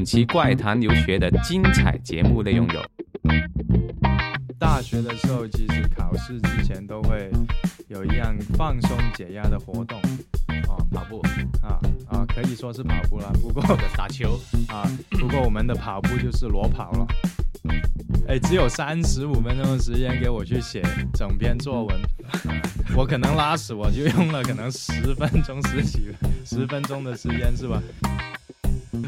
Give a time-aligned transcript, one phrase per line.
[0.00, 2.80] 本期怪谈留学的精彩节目内容有：
[4.58, 7.30] 大学的时候，其实考试之前都会
[7.88, 10.00] 有一样放松解压的活动，
[10.70, 11.20] 啊，跑步
[11.62, 11.76] 啊
[12.08, 13.30] 啊，可以说是跑步了。
[13.44, 13.62] 不过
[13.94, 14.40] 打球，
[14.72, 17.06] 啊，不过我们的跑步就是裸跑了。
[18.26, 20.80] 哎，只有三十五分钟的时间给我去写
[21.12, 22.00] 整篇作文，
[22.96, 26.08] 我可能拉屎，我就用了可能十分钟、十几、
[26.46, 27.82] 十分钟的时间，是吧？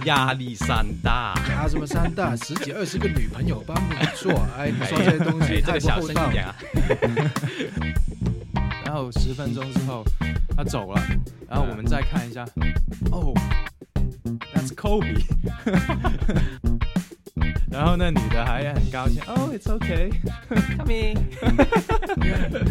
[0.05, 1.35] 压力山大。
[1.51, 2.35] 压什么山大？
[2.43, 6.55] 十几二十个女朋友帮你做，哎， 你说这些东西太个小不厚道声一点啊。
[8.85, 10.05] 然后十分钟之后
[10.57, 11.01] 他走了，
[11.49, 12.45] 然后我们再看一下，
[13.11, 13.33] 哦
[14.55, 15.23] ，That's Kobe。
[17.71, 20.13] 然后那女的还很高兴，哦、i t s okay。
[20.77, 21.17] Coming。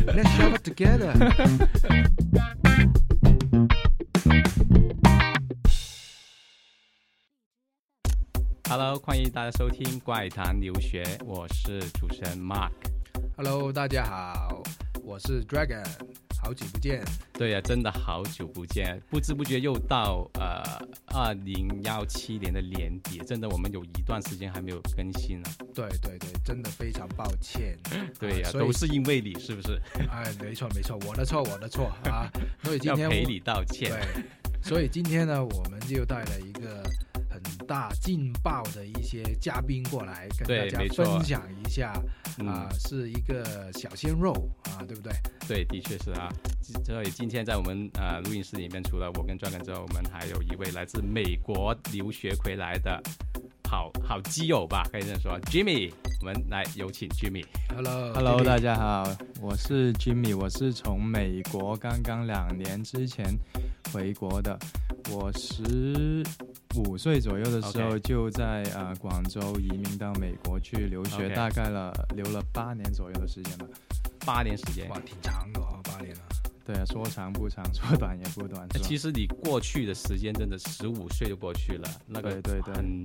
[0.06, 1.12] Let's shove it together。
[8.74, 12.72] Hello，欢迎大家收听怪谈留学，我是主持人 Mark。
[13.36, 14.64] Hello，大家好，
[15.04, 15.86] 我是 Dragon，
[16.42, 17.04] 好久不见。
[17.34, 20.64] 对呀、真的好久不见，不知不觉又到呃
[21.08, 25.50] 二零幺七年的年底，真的我们有一段时间还没有更新了。
[25.76, 27.78] 对对对，真的非常抱歉。
[28.18, 29.78] 对呀、啊都是因为你，是不是？
[30.10, 32.32] 哎，没错没错，我的错我的错啊。
[32.64, 33.92] 所以今天要赔礼道歉。
[33.92, 34.24] 对，
[34.64, 36.82] 所以今天呢，我们就带了一个
[37.32, 41.94] 很大劲爆的一些嘉宾过来，跟大家分享一下
[42.38, 45.14] 嗯啊、是一个小鲜肉啊，对不对？
[45.48, 46.30] 对，的确是啊。
[46.86, 53.02] 所以今天在我们呃录音室里面，除了我跟 Dragon 之后，我们还有一位来自美国留学回来的
[53.70, 55.92] 好好基友吧，可以这么说，Jimmy。
[56.22, 57.44] 我们来有请 Jimmy。
[57.70, 59.04] Hello Hello，Jimmy 大家好，
[59.42, 63.26] 我是 Jimmy，我是从美国刚刚两年之前
[63.92, 64.58] 回国的。
[65.10, 66.24] 我十
[66.76, 73.66] 五岁左右的时候就在呃广州移民到美国去留学大概了留了八年左右的时间吧。
[74.26, 74.88] 八年时间。
[74.90, 75.71] 哇，挺长的哦。
[76.64, 78.68] 对啊，说长不长， 说短也不短？
[78.84, 82.74] 其实你过去的时间真的十五岁就过去了，那个对对对。
[82.76, 83.04] 很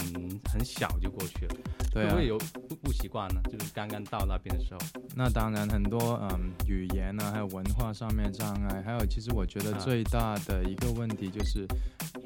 [0.52, 1.56] 很小就过去了，
[1.92, 2.08] 对啊。
[2.08, 3.40] 会不会有不不习惯呢？
[3.50, 4.80] 就是刚刚到那边的时候，
[5.14, 9.78] 那当然，很多嗯语言啊，还有文化上面障碍，还有其实我觉得啊。
[9.78, 11.66] 最大的一个问题就是，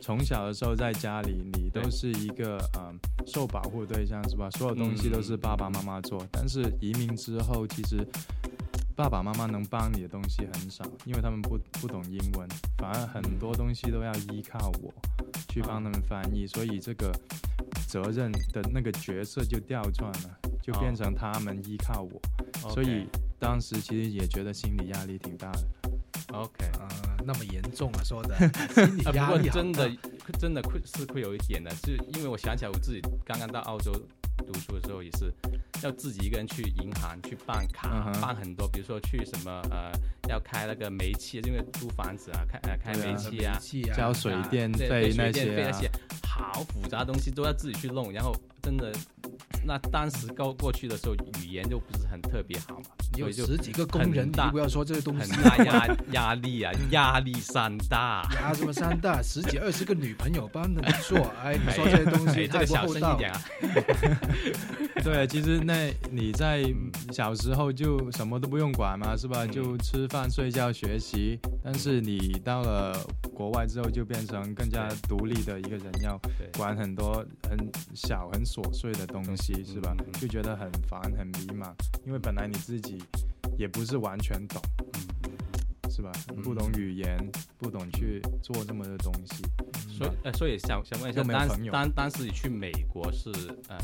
[0.03, 4.51] 从小的时候在家里，你都是一个嗯受保护对象，是吧？
[4.51, 8.05] 所有东西都是嗯爸爸妈妈做，但是移民之后，其实
[9.01, 12.47] 爸爸妈妈能帮你的东西很少，因为他们不不懂英文，
[12.77, 14.93] 反而很多东西都要依靠我
[15.49, 17.11] 去帮他们翻译，所以这个
[17.89, 22.21] 责任的那个角色就调转了，就变哦成他们依靠我。
[22.69, 23.07] 所以
[23.39, 25.67] 当时其实也觉得心理压力挺大的。
[26.35, 26.87] OK，啊、
[27.25, 28.37] 那么严重啊，说的。
[28.75, 29.91] 心 理啊，不过压力好真的
[30.39, 33.91] 真的会是会有一点的，是因为我想起来我自己刚刚到澳洲
[34.51, 35.33] 读书的时候，也是
[35.83, 39.93] 要自己一个人去银行去办卡，嗯办很多，比如说去什么呃
[40.29, 45.91] 要开那个煤气，因为租房子啊，开呃开煤气啊，交水电费水电费那些
[46.27, 48.93] 好复杂的东西都要自己去弄，然后真的，
[49.65, 58.29] 那当时高过去的时候语言就不是很特别好嘛，你有十几个工人，你很大就不要说这个东西很西大压压力啊，压力山大。
[58.37, 63.11] 压什么山大， 十几二十个女朋友帮你做，哎，你说这些东哎，西太小不厚道。
[63.11, 63.41] 声一点啊！
[65.03, 69.45] 对，其实那你在嗯小时候就什么都不用管嘛，是吧？
[69.45, 71.39] 嗯就吃饭、睡觉、学习。
[71.63, 72.97] 但是你到了
[73.35, 77.59] 国外之后，就变成更加独立的一个人，要对管很多很
[77.95, 81.71] 小、很琐碎的东西，嗯是吧就觉得很烦、很迷茫，
[82.07, 83.03] 因为本来你自己
[83.61, 84.59] 也不是完全懂，
[85.91, 86.11] 是吧？
[86.31, 89.45] 嗯不懂语言，不懂去做这么多东西。
[89.99, 93.31] 所以呃，所以想想问一下，当当当时你去美国是
[93.69, 93.77] 呃，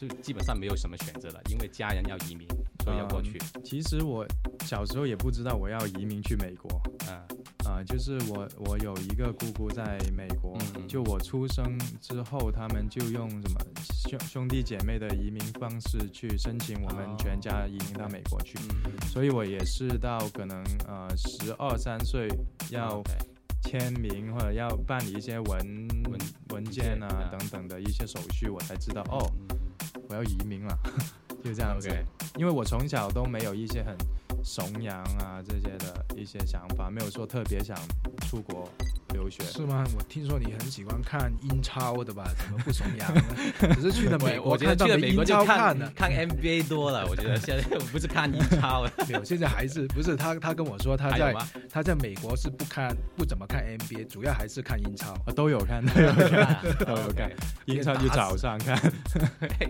[0.00, 2.46] 就基本上没有什么选择了，因为家人要移民，
[2.84, 3.38] 所以要过去。
[3.64, 4.26] 其实我
[4.64, 7.36] 小时候也不知道我要移民去美国，嗯。
[7.66, 10.56] 啊、就是我我有一个姑姑在美国，
[10.86, 13.60] 就我出生之后，他们就用什么
[14.08, 17.16] 兄兄弟姐妹的移民方式去申请我们哦。
[17.18, 22.28] 全家移民到美国去，嗯，所以我也是到可能呃十二三岁
[22.70, 23.02] 要
[23.62, 26.20] 签名或者要办理一些文文
[26.50, 29.35] 文件啊啊等等的一些手续，我才知道哦，嗯
[30.08, 30.78] 我要移民了，
[31.44, 31.88] 就这样子。
[31.88, 32.04] OK
[32.36, 33.96] 因为我从小都没有一些很
[34.44, 37.74] 崇洋啊这些的一些想法，没有说特别想
[38.28, 38.68] 出国
[39.16, 39.42] 留学。
[39.44, 39.82] 是吗？
[39.96, 42.30] 我听说你很喜欢看英超的吧？
[42.38, 43.22] 怎么不崇洋呢？
[43.74, 47.06] 只是去了美国我觉得到去了美国就看看的，看 NBA 多了。
[47.08, 49.24] 我觉得现在我不是看英超了，没 有。
[49.24, 50.34] 现在还是不是他？
[50.36, 51.34] 他跟我说他在？
[51.70, 55.12] 他在美国是不看不怎么看 NBA，主要还是看英超。
[55.12, 57.36] 啊， 都有看，都有看，都有看 OK。
[57.66, 58.76] 英超就早上看，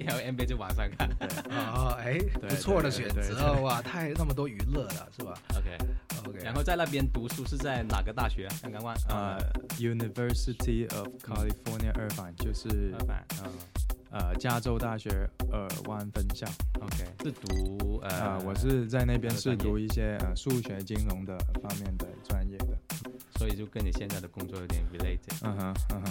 [0.05, 1.09] 然后 NBA 就晚上看。
[1.51, 3.81] 哦，哎，对不错的选择对对哇！
[3.83, 8.55] 太那么多娱乐了，是吧 OK，？OK，然后在那边读书是在哪个大学啊？
[8.63, 8.97] 刚刚问。
[9.39, 13.25] 呃，University of California 二反就是二版。
[13.45, 13.51] 嗯
[14.13, 15.11] 呃加州大学
[15.53, 16.47] 尔湾分校。
[16.81, 22.69] ，OK，是读呃啊，我是在那边是读一些呃数学、金融的方面的专业的。
[23.37, 26.07] 所以就跟你现在的工作有点 related，嗯哼，嗯哼。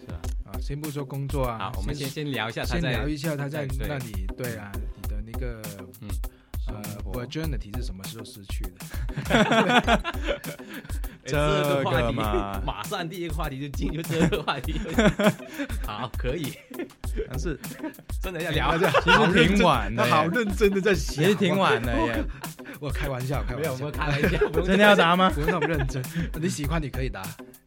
[0.00, 0.18] 是吧？
[0.46, 5.62] 啊，先不说工作啊，好，我们先先聊一下他在先聊一下他在那里，对啊，你的那个
[6.00, 6.08] 嗯
[6.68, 6.82] 呃
[7.12, 10.14] virginity 是什么时候失去的？
[11.22, 12.16] 哎这个话题
[12.66, 14.80] 马上第一个话题就进入这个话题，
[15.86, 16.52] 好，可以，
[17.28, 17.58] 但是
[18.22, 18.76] 真的要聊。
[18.78, 22.24] 其实挺晚的好耶，认真的在其想，实挺晚的耶。
[22.80, 25.30] 我开玩笑，开玩笑，我们开玩笑，真的要答吗？
[25.34, 26.02] 不用那么认真。
[26.40, 27.20] 你喜欢你可以答，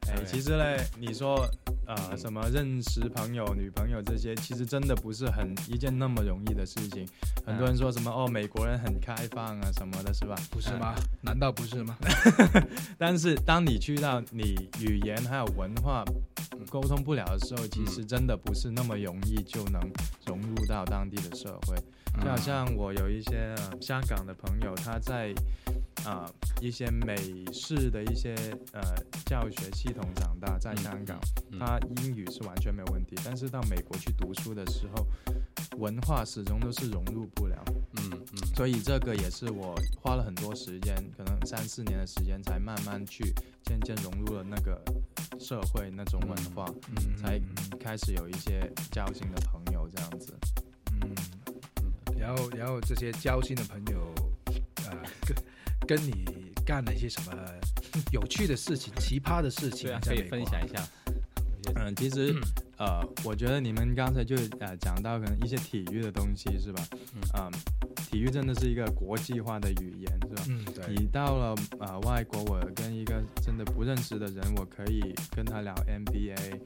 [0.08, 1.48] 哎，其实嘞，你说
[1.86, 7.08] 呃什么认识朋友、女朋友这些，其实真的不是很一件那么容易的事情。
[7.46, 10.36] 很多人说什么哦，美国人很开放啊什么的，是吧？
[10.50, 10.96] 不是吗？
[11.22, 11.98] 难道不是吗？
[12.98, 16.04] 但是当你去到你语言还有文化
[16.70, 19.82] 沟通不了的时候，其实真的不是那么容易就能
[20.26, 21.76] 融入到当地的社会。
[22.22, 25.34] 就好像我有一些、呃、香港的朋友，他在
[26.06, 26.30] 啊、
[26.60, 27.16] 一些美
[27.52, 28.36] 式的一些
[28.74, 28.82] 呃
[29.26, 31.20] 教学系统长大，在香港，
[31.52, 35.08] 嗯他英语是完全没有问题，但是到美国去读书的时候，
[35.78, 37.64] 文化始终都是融入不了。
[37.96, 44.82] 嗯嗯所以这个也是我花了很多时间，可能三四年的时间，才慢慢去渐渐融入了那个
[45.40, 47.40] 社会那种文化，嗯才
[47.80, 50.34] 开始有一些交心的朋友这样子。
[51.02, 51.16] 嗯，
[52.18, 54.14] 然后然后这些交心的朋友，
[54.86, 54.98] 呃，
[55.88, 56.26] 跟跟你
[56.66, 57.34] 干了一些什么
[58.12, 60.84] 有趣的事情、奇葩的事情对啊，可以分享一下。
[61.76, 62.36] 嗯，其实
[62.78, 66.84] 呃，我觉得你们刚才就呃讲到可能一些体育的东西是吧？
[67.36, 67.50] 嗯，
[68.10, 70.44] 体育真的是一个国际化的语言是吧？
[70.50, 76.60] 嗯，对，你到了呃外国，我跟一个真的不认识的人，我可以跟他聊 NBA，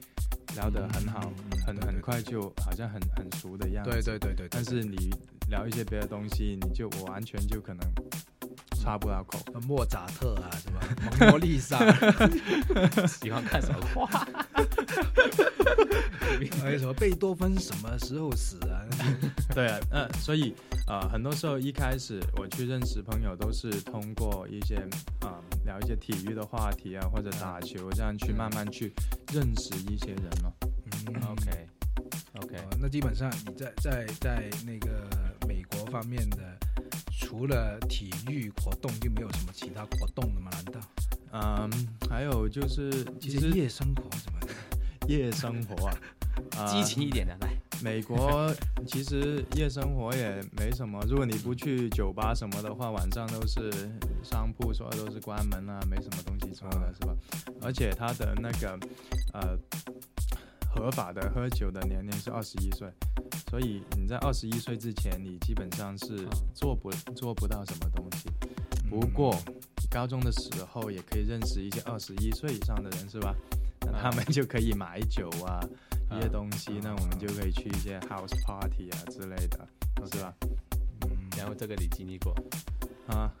[0.56, 1.32] 聊得很好，
[1.66, 3.90] 很很快就好像很很熟的样子。
[3.90, 5.10] 对对对对，但是你
[5.48, 7.80] 聊一些别的东西，你就我完全就可能
[8.88, 9.38] 插不了口。
[9.52, 10.80] 呃莫扎特啊，什么？
[11.20, 11.78] 蒙罗丽莎，
[13.06, 14.06] 喜欢看什么画？
[16.62, 18.80] 还有 什么贝多芬什么时候死啊？
[19.54, 20.54] 对啊，呃，所以
[20.86, 24.76] 呃，很多时候一开始我去认识朋友，都是通过一些
[25.20, 25.36] 啊、
[25.66, 28.90] 聊一些体育的话题啊，或者打球这样去慢慢去
[29.34, 30.50] 认识一些人咯。
[31.08, 31.66] 嗯 OK
[32.40, 35.06] OK，哦那基本上你在在在那个
[35.46, 36.38] 美国方面的，
[37.28, 40.50] 除了体育活动，就没有什么其他活动了吗？
[40.50, 40.80] 难道
[41.30, 41.70] 嗯，
[42.08, 44.48] 还有就是其实夜生活什么的？
[45.12, 45.94] 夜生活啊，
[46.56, 47.50] 啊激情一点的来。
[47.82, 48.50] 美国
[48.86, 53.70] 其实夜生活也没什么，如果你不去酒吧什么的话，晚上都是
[54.22, 57.14] 商铺所有都是关门啊，没什么东西做的是吧？
[57.60, 58.78] 而且他的那个
[59.34, 59.54] 呃
[60.74, 62.88] 合法的喝酒的年龄是二十一岁，
[63.50, 68.28] 所以你在二十一岁之前，你基本上是做不做不到什么东西。
[68.88, 69.36] 不过
[69.90, 73.34] 高中的时候也可以认识一些二十一岁以上的人是吧？
[73.80, 75.60] 那他们就可以买酒啊。
[76.10, 79.68] 一些东西，那我们就可以去一些 house party 啊之类的，
[80.10, 80.34] 是吧？
[81.02, 82.34] 嗯，然后这个你经历过，
[83.08, 83.32] 啊，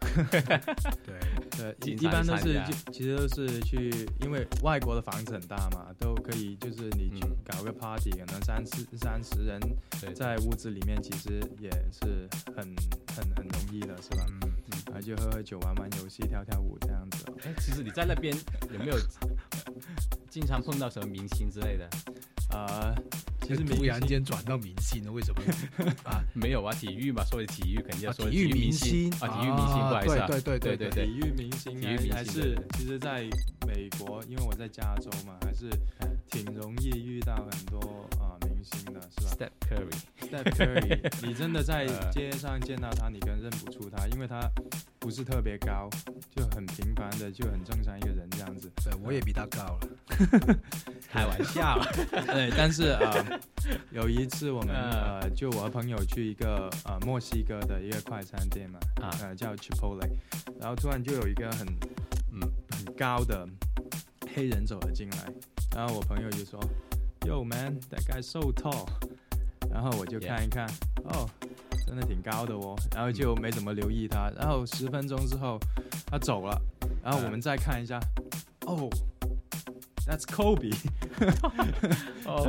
[1.04, 1.20] 对，
[1.50, 3.90] 对，一一般都是就其实都是去，
[4.22, 9.60] 因为外国的房子很大嘛，都可以就是你去嗯搞个 party，可能三四三十人，
[10.14, 12.64] 在屋子里面，其实也是很
[13.14, 14.24] 很很容易的，是吧？
[14.42, 17.26] 嗯，啊，就喝喝酒、玩玩游戏、跳跳舞这样子。
[17.44, 18.34] 哎，其实你在那边
[18.72, 18.96] 有没有
[20.30, 21.88] 经常碰到什么明星之类的？
[22.56, 22.94] 啊，
[23.48, 25.42] 其实突然间转到明星了，为什么？
[26.04, 29.10] 啊，没有啊，体育嘛，说的体育肯定要说体育明明星。
[29.20, 32.54] 啊，体育明星，不好意思啊，对对对对对体育明星体育明星还还是对。
[32.54, 33.22] 对其实在
[33.66, 42.12] 美国，因为我在加州嘛，还是嗯挺容易遇到很多啊、明星的，是吧？Step Curry，？Steph Curry， 你真的在呃。
[42.12, 44.40] 街上见到他，你可能认不出他，因为他
[44.98, 45.88] 不是特别高，
[46.34, 48.70] 就很平凡的，就很正常一个人这样子。
[48.84, 49.88] 对，我也比他高了。
[51.10, 51.78] 开玩笑，
[52.26, 53.40] 对，但是呃，
[53.92, 60.08] 有一次我们呃呃，就我和朋友去一个呃墨西哥的一个快餐店嘛，啊呃叫 Chipotle，
[60.58, 61.66] 然后突然就有一个很
[62.32, 62.40] 嗯
[62.70, 63.48] 很高的
[64.34, 65.18] 黑人走了进来，
[65.74, 66.60] 然后我朋友就说
[67.20, 68.86] ：“Yo man, that guy so tall。”
[69.70, 70.66] 然后我就看一看，
[71.04, 71.28] 哦，
[71.88, 74.30] 真的挺高的哦， 然后就没怎么留意他。
[74.36, 75.58] 然后十分钟之后
[76.06, 76.60] 他走了，
[77.02, 77.98] 然后我们再看一下，
[78.66, 78.88] 哦
[80.06, 80.74] ，That's Kobe。
[82.26, 82.46] 哦，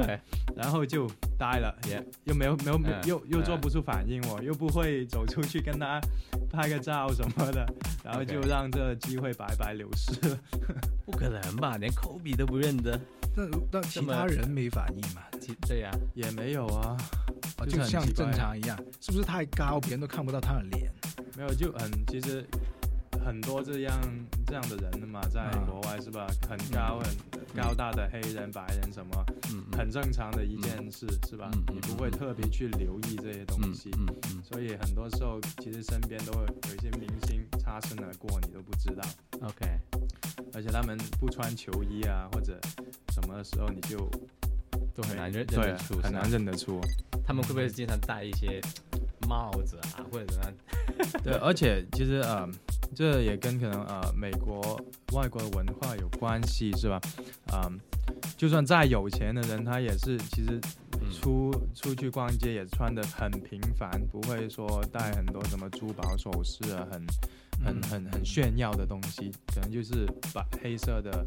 [0.56, 6.00] 然后就呆了，也又没有没有没有又又做不出反应哦，又不会走出去跟他
[6.52, 7.66] 拍个照什么的，
[8.04, 10.38] 然后就让这机会白白流失了。
[11.06, 11.78] 不可能吧？
[11.78, 13.00] 连 Kobe 都不认得？
[13.36, 15.22] 那那其他人没反应嘛？
[15.40, 16.98] 其对呀，也没有啊，
[17.60, 20.92] 啊，就像正常一样，是不是太高，别人都看不到他的脸？
[21.36, 22.46] 没有，就很其实。
[23.26, 24.00] 很多这样
[24.48, 26.26] 这样的人嘛，在国外是吧？
[26.50, 29.26] 很高很高大的黑人、白人什么，
[29.78, 31.52] 很正常的一件事是吧？
[31.68, 33.92] 你不会特别去留意这些东西，
[34.42, 39.04] 所以很多时候其实身边都会有一些明星擦身而过，你都不知道。
[39.42, 39.68] OK，
[40.54, 42.58] 而且他们不穿球衣啊，或者
[43.12, 44.10] 什么的时候，你就
[44.96, 46.80] 都很难认认得出，很难认得出。
[47.26, 48.60] 他们会不会经常戴一些
[49.28, 50.54] 帽子啊，或者怎样？
[51.24, 52.50] 对，而且其实呃。
[52.96, 54.60] 这也跟可能呃美国
[55.14, 57.00] 外国的文化有关系是吧？
[57.54, 57.80] 嗯，
[58.36, 60.60] 就算再有钱的人，他也是其实
[61.12, 67.06] 出出去逛街也穿的很平凡，不会说带很多什么珠宝首饰啊，很
[67.64, 71.24] 很很很炫耀的东西，可能就是白黑色的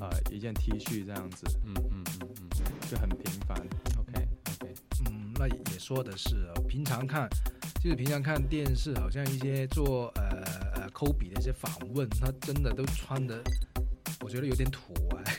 [0.00, 2.21] 呃一件 T 恤这样子，嗯嗯嗯
[2.92, 3.56] 嗯，就很平凡。
[3.98, 4.28] OK
[4.60, 4.74] OK，
[5.06, 7.28] 嗯，那也说的是，平常看
[7.82, 10.22] 就是平常看电视，好像一些做呃
[10.74, 10.82] 呃。
[10.92, 13.42] 科比的一些访问，他真的都穿的，
[14.20, 15.38] 我觉得有点土哎，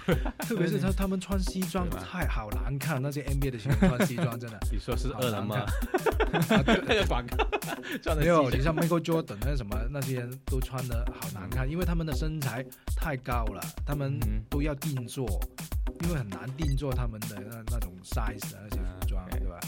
[0.40, 5.62] 特别是他他们穿西装太好难看，那些 NBA 的球员穿西装真的，你说是二郎吗？
[6.32, 12.64] 那个广告没有， 你像 Michael Jordan 那什么那些人都穿的好难看，因为他们的身材
[12.96, 14.18] 太高了，他们
[14.48, 15.26] 都要定做，
[16.02, 19.58] 因为很难定做他们的那那种 size 的那些服装，对吧？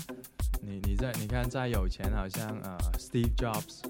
[0.63, 3.83] 你你在你看再有钱，好像呃 Steve Jobs。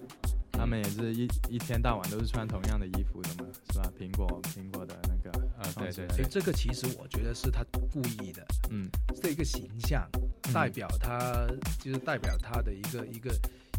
[0.52, 3.90] 他们也是一一天到晚都是穿同样的衣服的嘛，是吧？
[3.98, 8.86] 苹果苹果的那个，啊，对对对，这个其实我觉得是他故意的，嗯，
[9.22, 10.06] 这个形象
[10.52, 11.46] 代表他，
[11.82, 13.30] 就是代表他的一个一个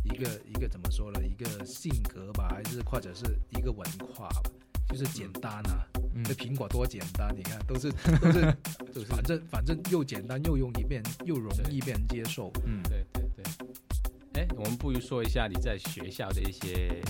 [0.04, 1.20] 一个一个怎么说呢？
[1.24, 4.42] 一个性格吧，还是或者是一个文化吧？
[4.90, 5.86] 就是简单啊，
[6.24, 7.92] 这苹果多简单，你看都是
[8.22, 8.56] 都是
[8.94, 13.44] 就是，反正反正又简单又容易变又容易被人接受，嗯，对对对。
[14.34, 17.02] 哎，我们不如说一下你在学校的一些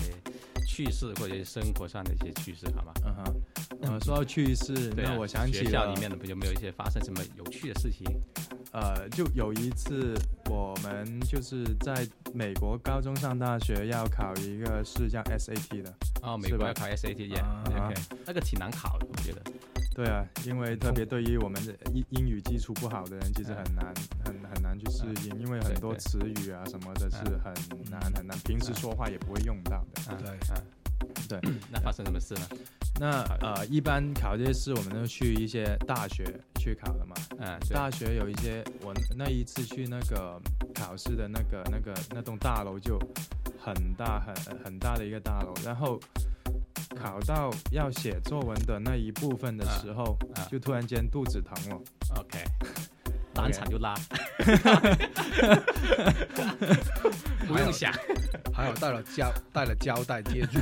[0.66, 2.92] 趣事，或者是生活上的一些趣事，好吗？
[3.04, 3.34] 嗯哼，
[3.82, 8.04] 呃，说到趣事，那我想起学校里面的有没有一些发生什么有趣的事情？
[8.72, 10.14] 呃，就有一次
[10.50, 19.42] 我们就是在美国高中上大学要考一个试叫 SAT 的，哦，美国要考 SAT，OK，那个挺难考的，我觉得。
[19.94, 21.60] 对啊，因为特别对于我们
[21.92, 23.92] 英英语基础不好的人，其实很难
[24.24, 27.52] 很很难去适应，因为很多词语啊什么的是很
[27.90, 30.16] 难很难，平时说话也不会用到的。
[31.28, 31.52] 对，对。
[31.70, 32.48] 那发生什么事呢？
[32.98, 36.24] 那呃，一般考这些试，我们都去一些大学
[36.58, 37.14] 去考的嘛。
[37.40, 40.40] 嗯，大学有一些，我那一次去那个
[40.74, 42.98] 考试的那个那个那栋大楼就
[43.62, 46.00] 很大很很大的一个大楼，然后。
[46.94, 50.14] 考到要写作文的那一部分的时候，
[50.50, 51.80] 就突然间肚子疼了。
[52.16, 52.44] OK，
[53.32, 53.94] 当场就拉，
[57.48, 57.90] 不用想，
[58.52, 60.58] 还好带了胶带了胶带接住。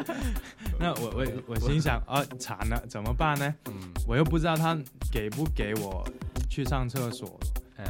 [0.80, 3.54] 那我我我心想啊，惨了，怎么办呢？
[3.66, 3.74] 嗯，
[4.08, 4.74] 我又不知道他
[5.12, 6.02] 给不给我
[6.48, 7.38] 去上厕所，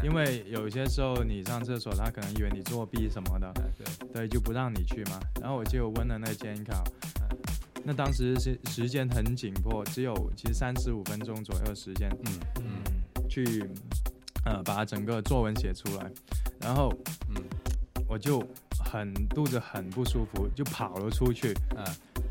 [0.03, 4.09] 因为有些时候你上厕所，他可能以为你作弊什么的，对。
[4.13, 5.19] 对，就不让你去嘛。
[5.41, 6.83] 然后我就问了那监考。
[7.85, 13.65] 那当时是时间很紧迫，只有其实三十五分钟左右时间，嗯嗯，去
[14.45, 16.11] 呃把整个作文写出来，
[16.61, 16.93] 然后
[17.29, 17.43] 嗯。
[18.09, 18.47] 我就
[18.85, 21.83] 很肚子很不舒服，就跑了出去，嗯，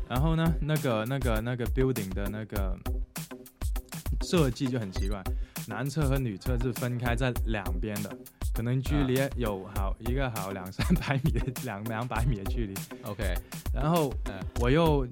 [0.08, 2.78] 然后呢那个那个那个 building 的那个
[4.20, 5.22] 设计就很奇怪，
[5.66, 8.16] 男厕和女厕是分开在两边的，
[8.54, 13.34] 可能距离有好一个好两三百米的两两百米的距离，OK，
[13.74, 14.12] 然后
[14.60, 15.06] 我又。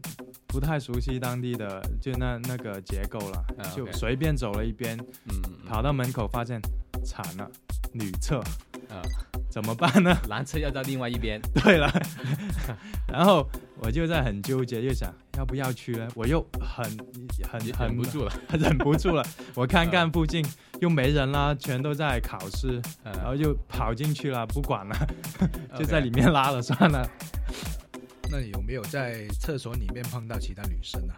[0.53, 6.61] 不太熟悉当地的就那那个结构了，就随便走了一边，嗯，跑到门口发现
[7.05, 7.49] 惨了，
[7.93, 8.41] 女厕，
[8.89, 8.99] 啊，
[9.49, 10.13] 怎么办呢？
[10.29, 11.41] 男厕要到另外一边。
[11.63, 11.89] 对了，
[13.07, 13.49] 然后
[13.83, 16.07] 我就在很纠结，又想要不要去呢？
[16.15, 16.85] 我又很
[17.49, 19.25] 很忍不住了，忍不住了。
[19.55, 20.45] 我看看附近
[20.81, 24.95] 又没人啦，全都在考试，然后就跑进去了，不管了，
[25.79, 27.09] 就在里面拉了算了。
[28.31, 31.17] 那你有没有在厕所里面碰到其他女生啊？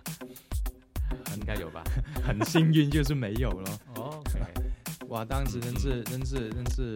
[1.34, 1.82] 应该有吧？
[2.24, 3.78] 很幸运就是没有了。
[3.96, 4.22] 哦，
[5.08, 6.94] 哇，当时真是真是真是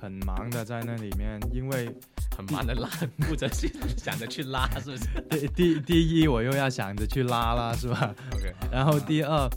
[0.00, 1.92] 很忙的在那里面，因为
[2.38, 2.88] 很忙的拉，
[3.28, 4.96] 顾着去想着去拉，是不
[5.36, 5.48] 是？
[5.50, 8.54] 第第第一，我又要想着去拉啦，是吧？OK。
[8.70, 9.50] 然后第二。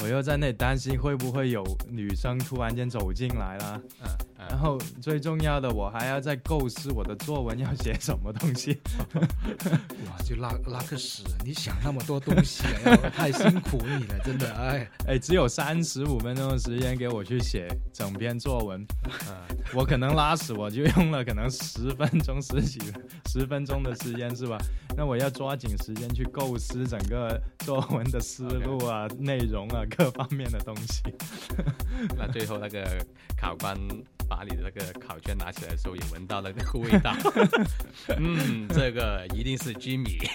[0.00, 4.08] 我又在那担心会不会有女生突然间走进来啦，嗯，
[4.50, 8.78] 然后最重要的我还要在构思我的作文要写什么东西，
[9.14, 11.22] 哇，就拉拉个屎！
[11.44, 14.88] 你想那么多东西，啊，太辛苦你了，真的， 哎。
[15.06, 18.86] 哎，只有三十五分钟的时间给我去写整篇作文，
[19.28, 22.80] 嗯，我可能拉屎我就用了可能十分钟十几
[23.26, 24.58] 十分钟的时间是吧？
[24.96, 29.82] 那我要抓紧时间去构思整个作文的思路啊，内容啊。
[29.96, 31.02] 各方面的东西，
[32.18, 32.84] 那最后那个
[33.40, 33.76] 考官
[34.28, 37.14] 把你的那个考卷拿起来的时候，也闻到了那个味道。
[38.18, 40.28] 嗯，这个一定是 Jimmy。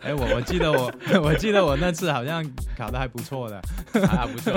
[0.00, 2.44] 哎，我我记得我我记得我那次好像
[2.76, 3.60] 考的还不错的，
[4.06, 4.52] 还不错，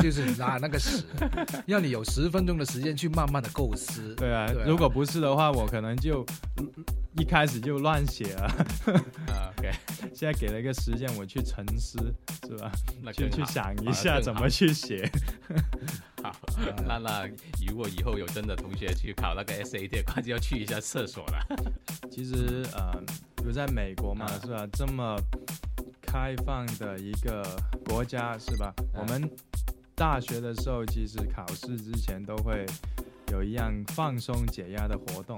[0.00, 1.02] 就是拉那个屎，
[1.66, 4.14] 要你有十分钟的时间去慢慢的构思。
[4.14, 6.24] 对啊，如果不是的话，我可能就
[7.16, 8.66] 一开始就乱写了。
[9.58, 9.70] OK，
[10.14, 11.98] 现在给了一个时间我去沉思，
[12.46, 12.70] 是吧？
[13.02, 15.10] 那去去想一下怎么去写。
[16.22, 16.34] 好，
[16.86, 17.28] 那那
[17.68, 21.56] 如果以后有真的同学去考那个 SAT，估计要去一下厕所了。
[22.10, 23.02] 其实呃。
[23.44, 24.66] 如在美国嘛，是吧？
[24.72, 25.14] 这么
[26.00, 27.44] 开放的一个
[27.84, 28.72] 国家，是吧？
[28.94, 29.30] 我们
[29.94, 32.64] 大学的时候，其实考试之前都会
[33.30, 35.36] 有一样放松解压的活动，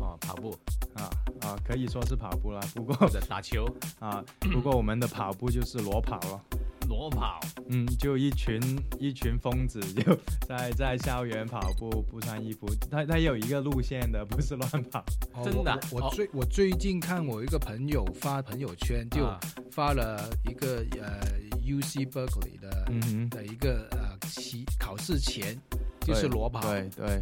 [0.00, 0.58] 哦，跑步
[0.98, 1.10] 啊
[1.42, 2.60] 啊，可以说是跑步了。
[2.74, 3.66] 不过打球
[4.00, 6.40] 啊，不过我们的跑步就是裸跑了。
[6.88, 7.38] 裸跑，
[7.68, 8.58] 嗯，就一群
[8.98, 12.66] 一群疯子 就在在校园跑步，不穿衣服。
[12.90, 15.04] 他他有一个路线的，不是乱跑。
[15.44, 19.28] 真的，我最我最近看我一个朋友发朋友圈，就
[19.70, 21.20] 发了一个呃
[21.62, 25.60] U C Berkeley 的嗯的一个呃期考试前
[26.00, 26.62] 就是裸跑。
[26.62, 27.06] 对对。
[27.06, 27.20] 对，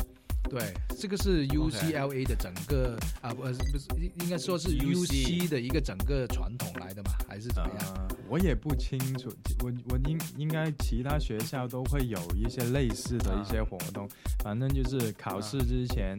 [0.98, 3.86] 这个是 UCLA 的整个啊，不是，不是，
[4.20, 8.08] 应该说是 UC 的一个整个传统来的嘛，还是怎么样？
[8.28, 9.28] 我也不清楚，
[9.62, 14.08] 我我应应该其他学校都会有一些类似的一些活动，
[14.42, 16.16] 反正就是考试之前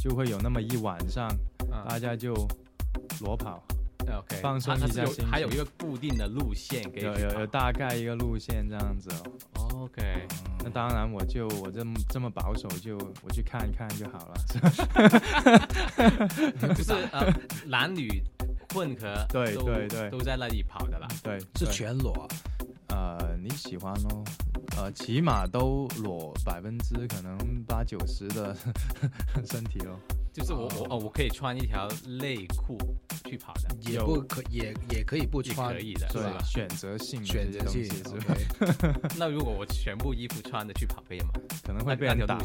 [0.00, 1.28] 就会有那么一晚上，
[1.88, 2.34] 大家就
[3.20, 3.62] 裸跑。
[4.12, 9.10] OK，放松一下心还有一个固定的路线给，有有有大概一个路线这样子
[9.54, 9.84] 哦。
[9.84, 10.26] OK，
[10.64, 14.34] 那当然我就我这么这么保守，就我去看一看就好了。
[16.74, 17.32] 就是呃，
[17.66, 18.22] 男女
[18.72, 21.06] 混合， 对对对，都在那里跑的啦。
[21.22, 22.26] 对，是全裸。
[22.88, 24.24] 呃，你喜欢咯，
[24.78, 28.56] 呃，起码都裸百分之可能八九十的
[29.44, 29.98] 身体哦。
[30.36, 32.76] 就是我我哦，我可以穿一条内裤
[33.24, 36.36] 去跑的，也不可也也可以不穿，可以的，是吧？
[36.44, 38.36] 选择性选择性是吧？
[39.16, 41.30] 那如果我全部衣服穿的去跑可以吗？
[41.66, 42.36] 可能会被人打。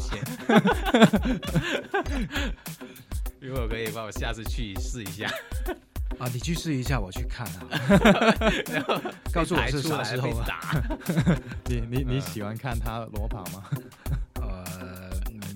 [3.38, 5.26] 如果可以的话，我下次去试一下。
[6.18, 7.60] 啊，你去试一下，我去看啊。
[9.34, 10.82] 告诉我是啥时候打？
[11.66, 13.64] 你你你喜欢看他裸跑吗？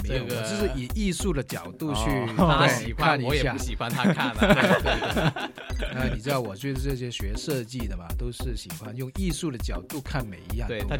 [0.06, 4.40] 这个就是以艺术的角度去他喜欢，我也不 喜欢他看了。
[4.40, 5.92] 对对对。
[5.94, 10.66] 那你知道，我就是这些学设计的嘛，都是喜欢用艺术的角度看每一样。
[10.68, 10.96] 对他，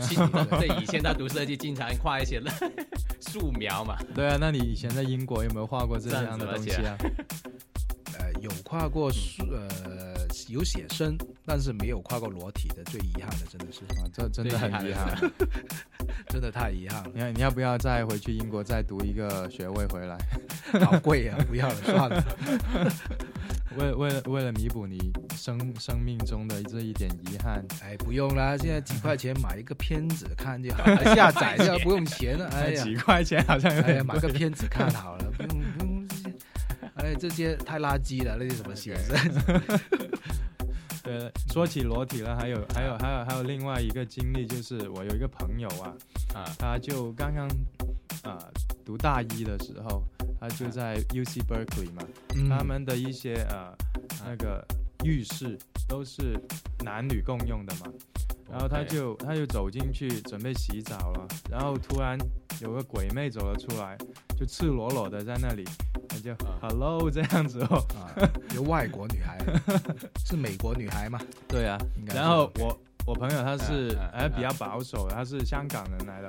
[0.59, 2.43] 对以前他读设计，经常画一些
[3.21, 3.97] 素描嘛。
[4.15, 6.97] 对啊，那你以前在英国有没有画过这样的东西啊？
[8.47, 10.15] 呃，有跨过素，呃，
[10.49, 12.85] 有写生，但是没有跨过裸体的。
[12.85, 15.17] 最遗憾的，真的是啊，这真的很遗憾。
[16.29, 17.11] 真的太遗憾了。
[17.15, 20.17] 你看你要不要再回去英国再读一个学位回来？
[20.85, 21.37] 好贵啊！
[21.49, 22.25] 不要了，算了。
[23.77, 32.49] 为为了为了弥补你生生命中的这一点遗憾，哎，不用啦，现在几块钱买一个片子看就好了，下载就不用钱了。
[32.55, 35.86] 哎呀，几块钱好像哎呀，买个片子看好了，不用。
[36.97, 39.15] 哎，这些太垃圾了，那些什么鞋子。
[41.05, 45.95] 对，说起裸体了，还有还有还有还有另外一个经历，就是我有一个朋友啊，
[46.35, 47.47] 啊，他就刚刚
[48.25, 48.37] 啊
[48.85, 50.03] 读大一的时候，
[50.41, 52.03] 他就在 U C Berkeley 嘛，
[52.49, 53.73] 他们的一些呃
[54.25, 54.67] 那个
[55.05, 55.57] 浴室
[55.87, 56.37] 都是
[56.83, 57.87] 男女共用的嘛，
[58.51, 62.19] 然后他就他就走进去准备洗澡了，然后突然
[62.61, 63.97] 有个鬼妹走了出来，
[64.37, 65.65] 就赤裸裸的在那里。
[66.23, 67.85] 就 Hello 这样子哦，
[68.55, 69.39] 有外国女孩，
[70.25, 71.21] 是美国女孩吗？
[71.49, 76.29] 对啊，然后我我朋友他是哎比较保守，他是香港人来的，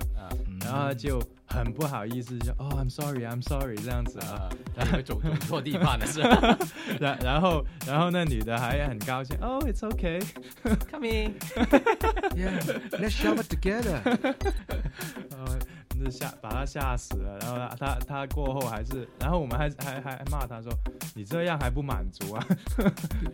[0.62, 6.58] 然后就很不好意思，就哦，I'm sorry，I'm sorry 这样子啊，然后走走错地方了是吧？
[7.00, 14.02] 然然后然后那女的还很高兴，哦，It's okay，come in，Yeah，let's shower together。
[16.10, 20.72] 吓把他吓死了，然后他他他过后还是，然后我们还还还骂他说，
[21.16, 22.48] 你这样还不满足啊？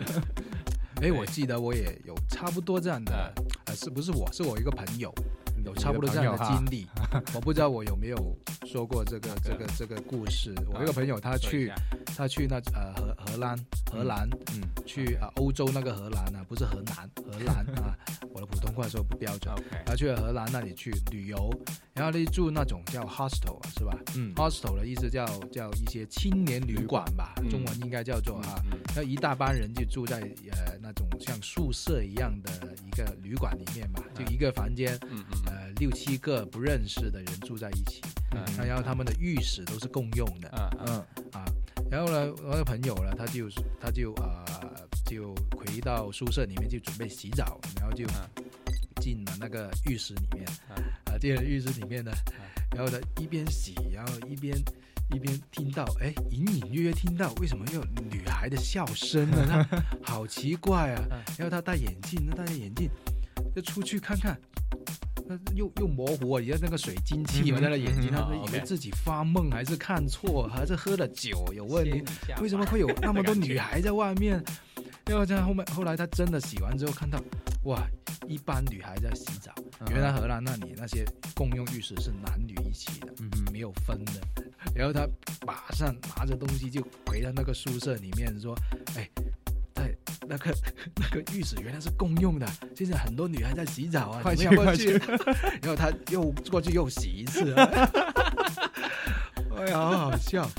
[1.01, 3.33] 哎，我记得我也有差不多这样的，
[3.65, 5.13] 呃，是不是我是我一个朋友。
[5.65, 6.85] 有差不多这样的经历，
[7.33, 10.53] 我不知道我有没有说过这个这个这个故事。
[10.73, 11.71] 我一个朋友他去
[12.15, 13.57] 他去那呃荷荷兰
[13.91, 17.97] 荷兰，嗯，去啊欧洲那个荷兰啊，不是河南荷兰啊，
[18.33, 19.53] 我的普通话说不标准。
[19.85, 21.49] 他去了荷兰那里去旅游，
[21.93, 23.97] 然后呢住那种叫 hostel 是吧？
[24.15, 28.61] 嗯，hostel 的意思叫叫一些青年旅馆吧，中文应该叫做啊，
[28.95, 30.19] 那一大班人就住在
[30.51, 32.51] 呃那种像宿舍一样的
[32.85, 35.41] 一个旅馆里面吧，就一个房间，嗯嗯。
[35.47, 41.05] 呃，六七个不认识的人住在一起，那然后他们的浴室都是共用的，嗯嗯。
[41.33, 41.45] 啊，
[41.93, 43.47] 然后呢，我的朋友呢，他就
[43.79, 44.43] 他就啊
[45.05, 48.03] 就回到宿舍里面就准备洗澡，然后就
[48.99, 50.43] 进了那个浴室里面，
[51.05, 52.11] 啊进了浴室里面呢，
[52.75, 54.57] 然后呢一边洗，然后一边
[55.13, 59.63] 一边听到，哎，隐隐约约听到为什么有女孩的笑声呢？
[60.01, 61.05] 他好奇怪啊，
[61.37, 62.89] 然后他戴眼镜，那戴着眼镜
[63.55, 64.35] 就出去看看。
[65.25, 66.41] 那又又模糊啊！
[66.41, 72.03] 你看那个水晶气嘛，在那眼睛，他以为自己发梦还是看错，还是喝了酒有问题？
[72.41, 74.43] 为什么会有那么多女孩在外面？
[75.05, 77.19] 然后在后面，后来他真的洗完之后看到，
[77.65, 77.85] 哇，
[78.27, 79.53] 一般女孩在洗澡。
[79.89, 81.05] 原来荷兰那里那些
[81.35, 84.13] 共用浴室是男女一起的，嗯没有分的。
[84.73, 85.07] 然后他
[85.45, 88.57] 马上拿着东西就回到那个宿舍里面说
[88.95, 89.09] ：“哎。”
[90.27, 90.55] 那个
[90.95, 94.93] 那个浴室原来是共用的，现在很多女孩在洗澡啊，快去快去！
[95.61, 97.53] 然后他又过去又洗一次，
[99.55, 100.49] 哎呀，好好笑！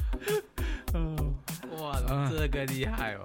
[1.78, 1.98] 哇，
[2.30, 3.24] 这个厉害哦！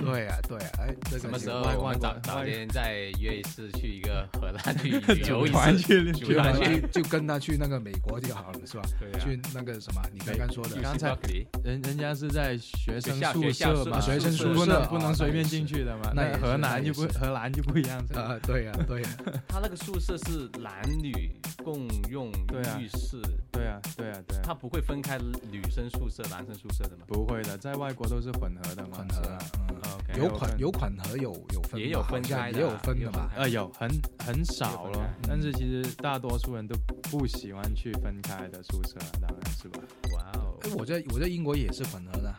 [0.04, 4.90] 对呀，对呀，哎，什么时候我们早早点再约一次去一个荷兰去
[5.28, 8.82] 游 一次，去去就跟他去那个美国就好了，是吧？
[8.98, 11.16] 对去那个什么，你刚刚说的，刚才
[11.62, 16.12] 人人家是在学生宿舍嘛，学生宿舍不能随便进去的嘛。
[16.14, 19.08] 那荷兰就不荷兰就不一样啊，对呀，对呀，
[19.48, 21.30] 他那个宿舍是男女
[21.62, 22.28] 共用
[22.78, 23.20] 浴室，
[23.52, 25.18] 对啊，对啊，对，他不会分开
[25.50, 27.04] 女生宿舍、男生宿舍的吗？
[27.06, 29.22] 不会的，在外国都是混合的嘛，混合
[30.16, 33.30] 有款有款和有有分，也有分开，也有分的吧？
[33.36, 36.74] 呃，有很很少了，但是其实大多数人都
[37.10, 39.80] 不喜欢去分开的宿舍，当然是吧？
[40.12, 40.56] 哇哦！
[40.62, 42.34] 哎，我在我在英国也是混合的，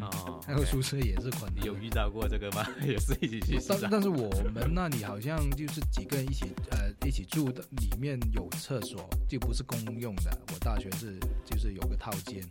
[0.00, 1.48] 哦，那个宿舍也是捆合。
[1.54, 2.66] 你有遇到过这个吗？
[2.86, 3.60] 也是一起去？
[3.68, 10.30] 但但是我们那里好像就是几个人一起呃一起住的，里面有厕所，就不是公用的。
[10.52, 12.42] 我大学是就是有个套间。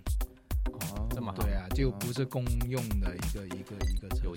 [0.70, 3.87] 哦，这么好，对啊，就不是公用的一个一个一个有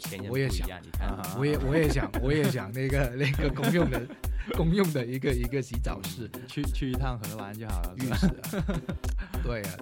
[0.00, 4.00] 钱人我也想，你看， 我也我也想，我也想那个那个公用的
[4.56, 8.28] 公用的一个一个洗澡室，去去一趟荷兰就好了，浴室。
[9.42, 9.76] 对啊，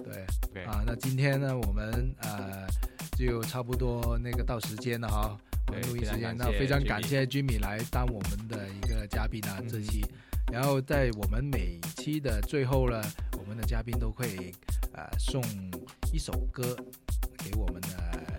[0.53, 2.67] 对， 啊，那今天呢，我们呃
[3.17, 10.05] 就差不多那个到时间了哈，我们录音时间，那非常感谢 Jimmy 来当我们的一个嘉宾啊，这期。
[10.51, 12.99] 然后在我们每期的最后呢，
[13.37, 14.51] 我们的嘉宾都会
[14.93, 15.43] 呃送
[16.11, 16.75] 一首歌
[17.37, 18.38] 给我们的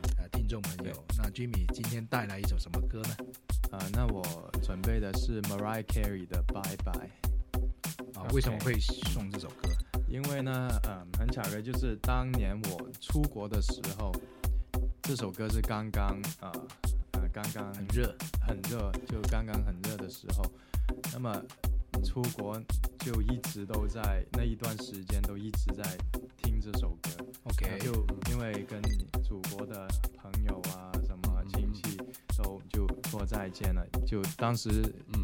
[0.50, 0.92] 众朋友。
[1.16, 3.16] 那 Jimmy 今天带来一首什么歌呢？
[3.70, 7.08] 啊，那我准备的是 Mariah Carey 的 Bye Bye。
[8.14, 9.70] 啊，为什么会送这首歌？
[10.08, 14.10] 因为呢，嗯，很巧的就是当年我出国的时候，
[15.02, 16.50] 这首歌是刚刚啊
[17.12, 18.12] 呃刚刚很热
[18.44, 20.42] 很热，就刚刚很热的时候，
[21.12, 21.40] 那么。
[22.02, 22.58] 出国
[23.00, 25.82] 就一直都在那一段时间都一直在
[26.38, 27.10] 听这首歌
[27.44, 27.92] ，OK，就
[28.30, 28.80] 因为跟
[33.30, 34.68] 再见了，就当时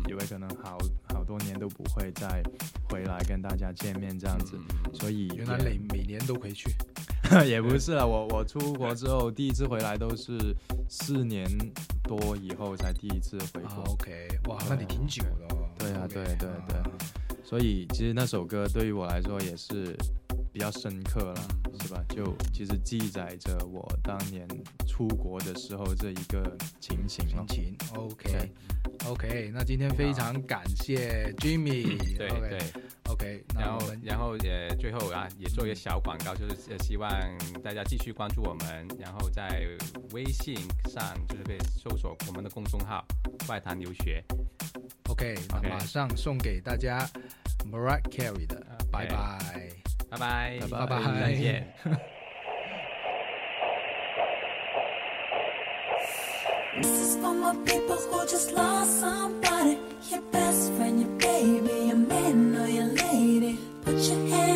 [0.08, 0.78] 以为可能好
[1.12, 2.40] 好多年都不会再
[2.88, 4.56] 回来跟大家见面这样子，
[4.94, 6.70] 所以原来每每年都回去，
[7.44, 10.54] 也不是啊，我我出国之后第一次回来都是
[10.88, 11.44] 四年
[12.04, 15.48] 多以后才第一次回国，OK，哇，那你挺久了。
[15.76, 16.80] 对啊，对对对，
[17.44, 19.96] 所以其实那首歌对于我来说也是
[20.52, 21.40] 比较深刻了，
[21.86, 24.46] 对吧就其实记载着我当年
[24.88, 28.52] 出国的时候这一个情形情情 ok
[29.06, 32.58] ok 那今天非常感谢 jimmy 对对。
[33.08, 37.08] Ok 然后然后也最后啊也做一个小广告就是也希望
[37.62, 39.64] 大家继续关注我们然后在
[40.12, 40.56] 微信
[40.90, 43.06] 上就是可以搜索我们的公众号
[43.48, 44.24] 外谈留学
[45.08, 47.08] ok 那马上送给大家
[47.70, 49.85] mark Carey 的拜拜。
[50.08, 51.66] 拜拜，拜拜，再见。
[56.80, 59.78] This is for my people who just lost somebody.
[60.10, 63.58] Your best friend, your baby, your man or your lady.
[63.84, 64.55] Put your hand.